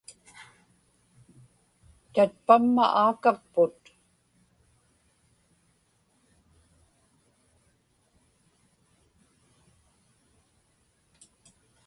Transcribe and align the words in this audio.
tatpamma 2.13 2.85
aakakput 3.03 3.75